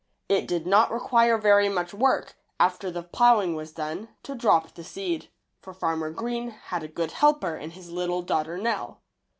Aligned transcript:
It 0.27 0.47
did 0.47 0.65
not 0.65 0.89
require 0.89 1.37
very 1.37 1.69
much 1.69 1.93
work, 1.93 2.33
after 2.59 2.89
the 2.89 3.03
plowing 3.03 3.51
w'as 3.53 3.71
done, 3.71 4.07
to 4.23 4.33
drop 4.33 4.73
the 4.73 4.83
seed; 4.83 5.29
for 5.61 5.75
Farmer 5.75 6.09
Green 6.09 6.49
had 6.49 6.81
a 6.81 6.87
good 6.87 7.11
helper 7.11 7.55
in 7.55 7.69
his 7.69 7.91
little 7.91 8.23
daughter 8.23 8.57
Nell. 8.57 9.03